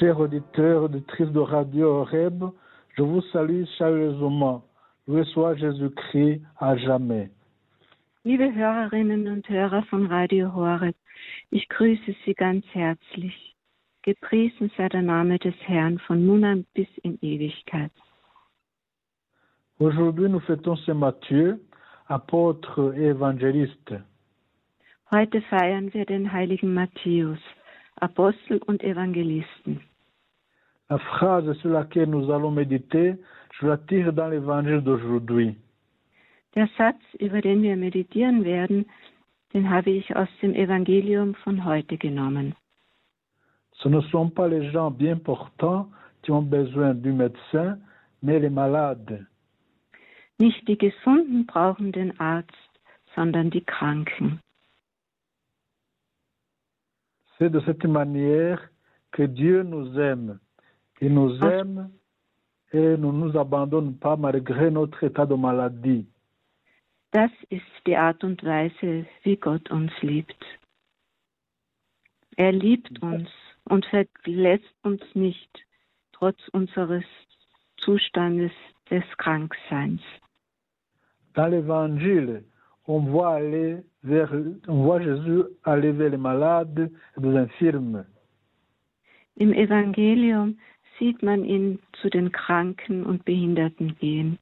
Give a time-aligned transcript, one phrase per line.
[0.00, 2.44] Chers auditeurs, auditrices de Radio Horeb,
[2.96, 4.64] je vous salue chaleureusement.
[5.06, 7.30] Loué soit Jésus-Christ à jamais.
[8.24, 10.96] Liebe Hörerinnen und Hörer von Radio Horeb,
[11.52, 13.54] ich grüße Sie ganz herzlich.
[14.02, 17.92] Gepriesen sei der Name des Herrn von nun an bis in Ewigkeit.
[19.78, 21.60] Aujourd'hui, nous fêtons Saint Matthieu,
[22.08, 24.02] apôtre et évangéliste.
[25.12, 27.38] Heute feiern wir den heiligen Matthäus,
[28.00, 29.80] Apostel und Evangelisten.
[30.88, 33.16] La phrase sur laquelle nous allons méditer,
[33.58, 35.56] je la tire dans l'évangile d'aujourd'hui.
[36.54, 38.86] Der Satz, über den wir meditieren werden,
[39.54, 42.54] den habe ich aus dem Evangelium von heute genommen.
[43.82, 45.90] Ce ne sont pas les gens bien portants
[46.22, 47.78] qui ont besoin du médecin,
[48.22, 49.26] mais les malades.
[50.38, 52.70] Nicht die Gesunden brauchen den Arzt,
[53.14, 54.40] sondern die Kranken.
[57.44, 58.70] C'est de cette manière
[59.12, 60.38] que Dieu nous aime.
[61.02, 61.50] Il nous Ah.
[61.50, 61.90] aime
[62.72, 66.06] et ne nous abandonne pas malgré notre état de maladie.
[67.12, 70.42] Das ist die Art und Weise, wie Gott uns liebt.
[72.38, 73.28] Er liebt uns
[73.68, 75.66] und verlässt uns nicht,
[76.12, 77.04] trotz unseres
[77.76, 78.52] Zustandes
[78.90, 80.00] des Krankseins.
[81.34, 82.42] Dans l'évangile,
[82.86, 84.32] on voit aller vers,
[84.68, 88.04] on voit Jésus aller vers les malades et les infirmes.
[89.36, 90.56] Im Evangelium
[90.98, 94.38] sieht man ihn zu den Kranken und Behinderten gehen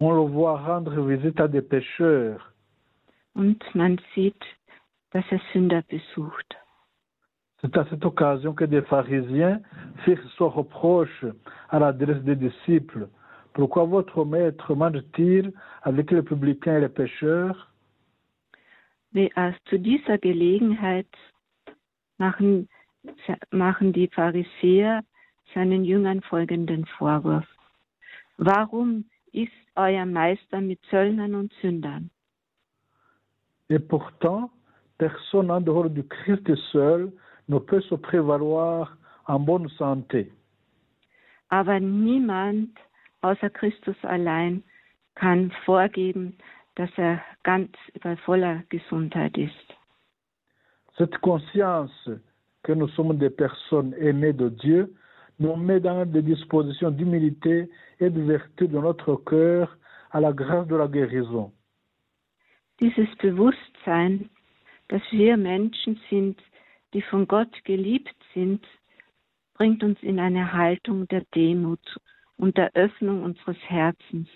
[0.00, 2.40] On le voit rendre visite à des pécheurs.
[3.34, 4.42] und man sieht,
[5.12, 6.56] dass er Sünder besucht.
[7.60, 9.60] C'est à cette occasion que des pharisiens
[10.04, 11.24] firent ce reproche
[11.68, 13.08] à l'adresse des disciples.
[13.54, 17.68] Pourquoi votre maître mange-t-il avec les publicains et les pécheurs
[19.12, 21.06] Wie- äh, Zu dieser Gelegenheit
[22.18, 22.68] machen,
[23.50, 25.02] machen die Pharisäer
[25.54, 27.46] seinen Jüngern folgenden Vorwurf.
[28.38, 32.10] Warum ist euer Meister mit Zöllnern und Sündern?
[33.68, 34.50] Et pourtant,
[34.98, 37.12] personne en dehors du Christ seul
[37.48, 38.96] ne peut se prévaloir
[39.26, 40.30] en bonne santé.
[41.48, 42.70] Aber niemand
[43.22, 44.62] außer Christus allein
[45.14, 46.36] kann vorgeben,
[46.74, 47.70] dass er ganz
[48.02, 49.74] bei voller Gesundheit ist.
[50.96, 52.10] Cette conscience
[52.62, 54.94] que nous sommes des personnes aimées de Dieu
[55.38, 57.68] nous met dans des dispositions d'humilité
[57.98, 59.76] et de vertu de notre cœur
[60.10, 61.52] à la grâce de la guérison.
[62.80, 64.28] Dieses Bewusstsein,
[64.88, 66.40] dass wir Menschen sind,
[66.92, 68.64] die von Gott geliebt sind,
[69.54, 71.80] bringt uns in eine Haltung der Demut
[72.36, 74.28] und der Öffnung unseres Herzens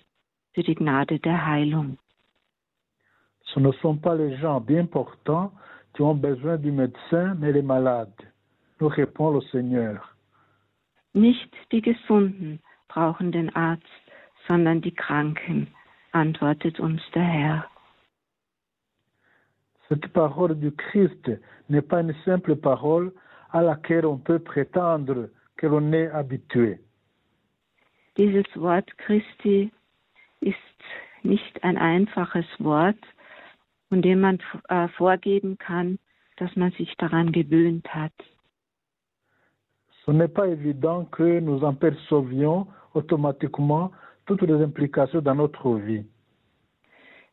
[0.53, 1.99] für die Gnade der Heilung.
[3.53, 5.53] Ce ne sont pas les gens bien portants
[5.95, 8.23] qui ont besoin du médecin, mais les malades.
[8.81, 10.17] Nous répond le Seigneur.
[11.15, 13.85] Nicht die Gesunden brauchen den Arzt,
[14.47, 15.69] sondern die Kranken,
[16.13, 17.65] antwortet uns der Herr.
[19.89, 21.31] Cette parole du Christ
[21.69, 23.13] n'est pas une simple parole
[23.51, 26.81] à laquelle on peut prétendre que l'on est habitué.
[28.17, 29.71] Dieses Wort Christi
[30.41, 30.57] ist
[31.23, 32.99] nicht ein einfaches Wort,
[33.89, 34.39] von dem man
[34.69, 35.99] äh, vorgeben kann,
[36.37, 38.13] dass man sich daran gewöhnt hat.
[40.05, 43.91] Ce n'est pas évident que nous en percevions automatiquement
[44.25, 46.05] toutes les implications dans notre vie.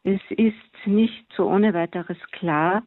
[0.04, 2.84] Es ist nicht so ohne weiteres klar,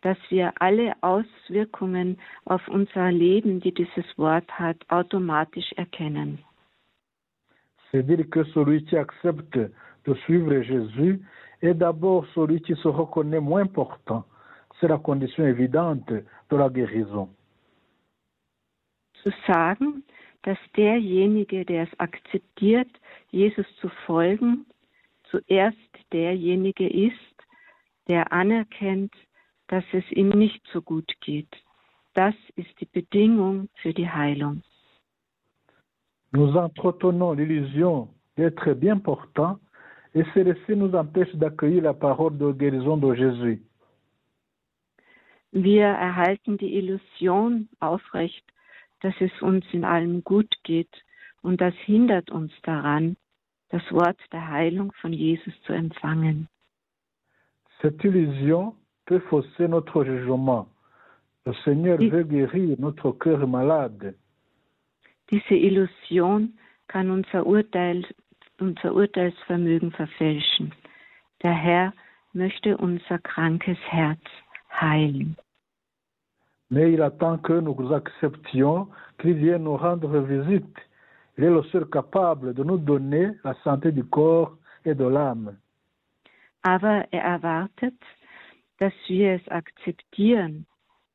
[0.00, 6.42] dass wir alle Auswirkungen auf unser Leben, die dieses Wort hat, automatisch erkennen.
[7.90, 11.20] C'est dire que celui qui accepte de suivre Jésus
[11.62, 14.24] est d'abord celui qui se reconnaît moins important.
[14.80, 17.28] C'est la condition évidente de la guérison.
[19.22, 20.02] Zu sagen,
[20.42, 22.88] dass derjenige, der es akzeptiert,
[23.30, 24.64] Jesus zu folgen,
[25.30, 25.76] zuerst
[26.12, 27.14] derjenige ist,
[28.08, 29.12] der anerkennt,
[29.68, 31.54] dass es ihm nicht so gut geht.
[32.14, 34.62] Das ist die Bedingung für die Heilung.
[36.32, 39.58] Nous entretenons l'illusion d'être bien portants
[40.14, 43.62] et celle-ci nous empêche d'accueillir la parole de guérison de Jésus.
[45.52, 48.44] Wir erhalten die Illusion aufrecht,
[49.00, 50.94] dass es uns in allem gut geht
[51.42, 53.16] und das hindert uns daran,
[53.70, 56.48] das Wort der Heilung von Jesus zu empfangen.
[57.80, 58.74] Cette illusion
[59.06, 60.68] peut fausser notre jugement.
[61.46, 64.14] Le Seigneur veut guérir notre cœur malade.
[65.30, 68.04] Diese Illusion kann unser, Urteil,
[68.58, 70.72] unser Urteilsvermögen verfälschen.
[71.42, 71.92] Der Herr
[72.32, 74.20] möchte unser krankes Herz
[74.80, 75.36] heilen.
[76.70, 78.88] mais il attend que nous acceptions
[79.18, 80.78] qu'il vienne nous rendre visite.
[81.36, 85.56] Il est le seul capable de nous donner la santé du corps et de l'âme.
[86.62, 87.98] Aber er erwartet,
[88.78, 90.66] dass wir es akzeptieren,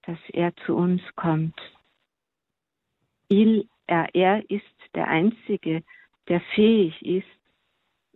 [0.06, 1.60] dass er zu uns kommt.
[3.30, 5.84] Il, er, ist der Einzige,
[6.28, 7.26] der fähig ist,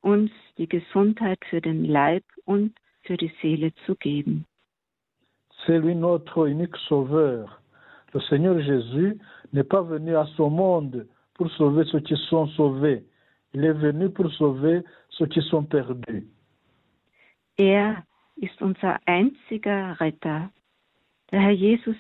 [0.01, 2.74] uns die Gesundheit für den Leib und
[3.04, 4.45] für die Seele zu geben.
[5.66, 7.60] C'est lui notre unique sauveur.
[8.13, 9.19] Le Seigneur Jésus
[9.51, 13.04] n'est pas venu à ce monde pour sauver ceux qui sont sauvés.
[13.54, 16.25] Il est venu pour sauver ceux qui sont perdus.
[17.57, 18.04] Er
[18.38, 20.50] ist unser einziger Retter.
[21.31, 21.98] Der Herr Jesus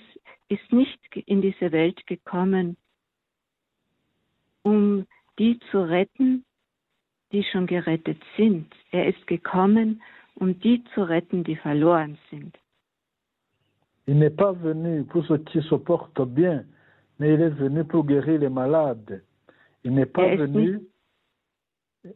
[0.47, 2.77] ist nicht in diese Welt gekommen,
[4.69, 5.05] um
[5.37, 6.45] die zu retten,
[7.31, 8.67] die schon gerettet sind.
[8.91, 10.01] Er ist gekommen,
[10.35, 12.53] um die zu retten, die verloren sind.
[14.07, 16.65] Il n'est pas venu pour ceux qui se portent bien,
[17.19, 19.21] mais il est venu pour guérir les malades.
[19.83, 20.79] Il n'est pas Er venu,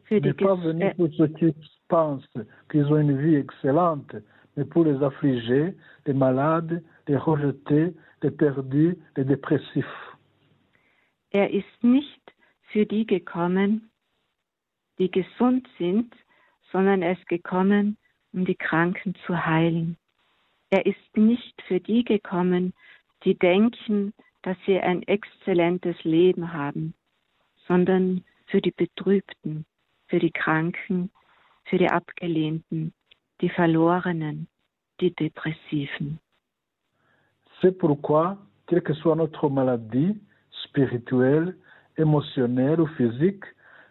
[0.05, 1.53] Für il die n'est pas venu pour ceux qui
[1.87, 2.27] pensent
[2.69, 4.15] qu'ils ont une vie excellente,
[4.55, 5.75] mais pour les affligés,
[6.07, 9.99] les malades, les rejetés, les perdus, les dépressifs.
[11.33, 12.32] er ist nicht
[12.73, 13.91] für die gekommen,
[14.97, 16.13] die gesund sind,
[16.71, 17.97] sondern er ist gekommen,
[18.33, 19.95] um die Kranken zu heilen.
[20.71, 22.73] Er ist nicht für die gekommen,
[23.23, 26.95] die denken, dass sie ein exzellentes Leben haben,
[27.67, 29.65] sondern für die Betrübten,
[30.07, 31.11] für die Kranken,
[31.65, 32.91] für die Abgelehnten,
[33.39, 34.47] die Verlorenen,
[34.99, 36.19] die Depressiven.
[37.61, 40.19] C'est pourquoi, quelle que soit notre maladie
[40.65, 41.55] spirituelle,
[41.97, 43.43] émotionnelle ou physique,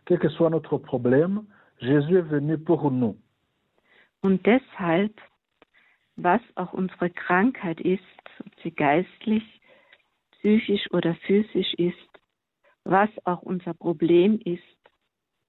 [0.04, 1.44] quel que soit notre problème,
[1.80, 3.16] Jésus est venu pour nous.
[4.22, 5.12] Und deshalb,
[6.16, 8.02] was auch unsere Krankheit ist,
[8.40, 9.42] ob sie geistlich,
[10.32, 11.96] psychisch oder physisch ist,
[12.84, 14.62] was auch unser Problem ist,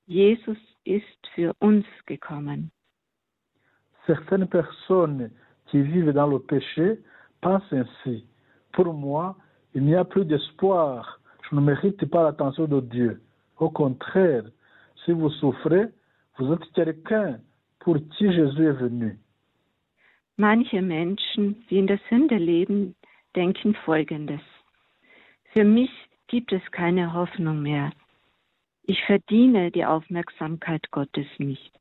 [0.05, 2.71] Jesus ist für uns gekommen.
[4.05, 5.31] Certaines personnes
[5.67, 7.01] qui vivent dans le péché
[7.41, 8.27] pensent ainsi.
[8.73, 9.35] Pour moi,
[9.73, 11.19] il n'y a plus d'espoir.
[11.50, 13.22] Je ne mérite pas l'attention de Dieu.
[13.57, 14.44] Au contraire,
[15.04, 15.88] si vous souffrez,
[16.38, 17.40] vous êtes quelqu'un
[17.80, 19.19] pour qui Jésus est venu.
[20.38, 22.95] Manche Menschen, die in der Sünde leben,
[23.36, 24.42] denken Folgendes.
[25.54, 25.92] Für mich
[26.28, 27.92] gibt es keine Hoffnung mehr.
[28.86, 31.72] Ich verdiene die Aufmerksamkeit Gottes nicht.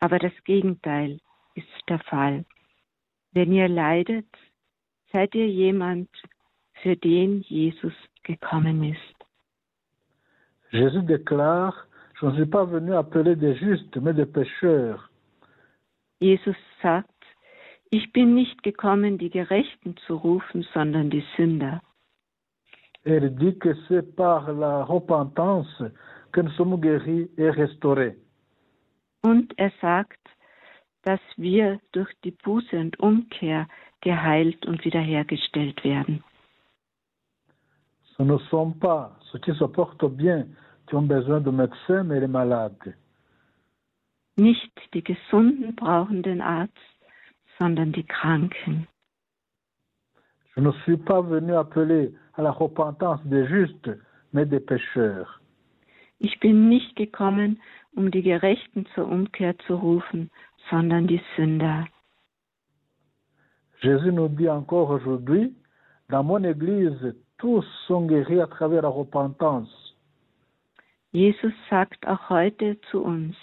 [0.00, 1.20] Aber das Gegenteil
[1.54, 2.44] ist der Fall.
[3.32, 4.26] Wenn ihr leidet,
[5.12, 6.08] seid ihr jemand,
[6.82, 9.16] für den Jesus gekommen ist.
[10.72, 11.86] Jésus déclare,
[12.20, 15.08] je ne suis pas venu appeler des justes, mais des pécheurs.
[16.20, 17.10] Jesus sagt,
[17.90, 21.80] ich bin nicht gekommen, die Gerechten zu rufen, sondern die Sünder.
[23.04, 25.82] Il dit que c'est par la repentance
[26.32, 28.16] que nous sommes guéris et restaurés.
[29.22, 30.18] Und er sagt,
[31.02, 33.68] dass wir durch die Buße und Umkehr
[34.00, 36.24] geheilt und wiederhergestellt werden.
[38.16, 40.46] Ce ne sont pas ceux qui se portent bien
[40.86, 42.94] qui ont besoin de médecins, mais les malades.
[44.38, 46.76] Nicht die Gesunden brauchen den Arzt,
[47.58, 48.86] sondern die Kranken.
[50.54, 53.90] Je ne suis pas venu appeler à la repentance des justes,
[54.32, 55.40] mais des pécheurs.
[56.18, 57.60] Ich bin nicht gekommen,
[57.94, 60.30] um die Gerechten zur Umkehr zu rufen,
[60.70, 61.86] sondern die Sünder.
[63.82, 65.54] Jésus nous dit encore aujourd'hui,
[66.08, 69.94] dans mon Église, tous sont guéris à travers la repentance.
[71.12, 73.34] Jesus sagt auch heute zu uns,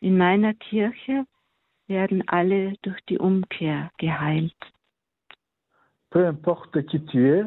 [0.00, 1.24] in meiner Kirche
[1.88, 4.56] werden alle durch die Umkehr geheilt.
[6.10, 7.44] Peu importe qui tu es,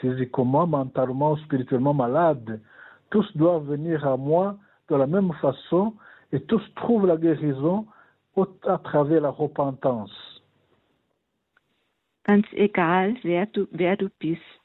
[0.00, 2.60] physiquement, mentalement ou spirituellement malade,
[3.10, 4.56] tous doivent venir à moi
[4.88, 5.94] de la même façon
[6.32, 7.86] et tous trouvent la guérison
[8.64, 10.42] à travers la repentance.
[12.24, 14.61] Ganz egal, wer du, wer du bist,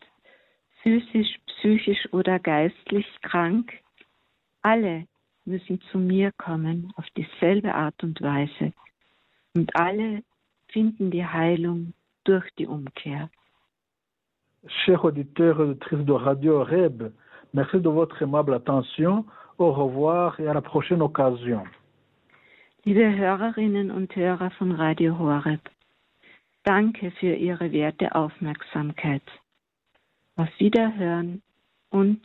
[0.88, 3.74] physisch, psychisch oder geistlich krank,
[4.62, 5.06] alle
[5.44, 8.72] müssen zu mir kommen auf dieselbe Art und Weise.
[9.54, 10.24] Und alle
[10.70, 13.30] finden die Heilung durch die Umkehr.
[14.86, 17.12] Chers auditeurs et auditrices de Radio Reb,
[17.52, 19.26] merci de votre aimable attention.
[19.58, 21.64] Au revoir et à la prochaine occasion.
[22.86, 25.62] Liebe Hörerinnen und Hörer von Radio Horeb,
[26.64, 29.24] danke für Ihre werte Aufmerksamkeit.
[30.38, 31.42] Auf Wiederhören
[31.90, 32.20] und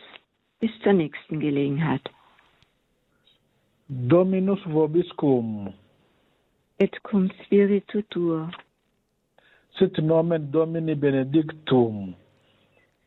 [0.61, 2.03] bis zur nächsten Gelegenheit.
[3.89, 5.73] Dominus vobiscum,
[6.79, 8.49] Et cum spiritu tuo,
[9.79, 12.15] sit nomen Domini benedictum.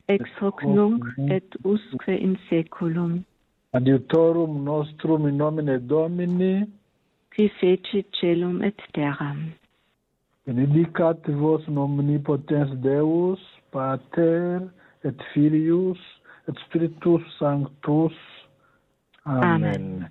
[0.08, 3.26] ex hoc nunc et usque in seculum.
[3.74, 6.66] Adiutorum nostrum in nomine Domini,
[7.36, 9.54] Qui fecit celum et terram.
[10.46, 13.40] benedicat vos in omnipotens Deus,
[13.72, 14.70] Pater
[15.06, 16.00] et Filius
[16.48, 18.14] et Spiritus Sanctus.
[19.26, 19.66] Amen.
[19.66, 20.10] Amen.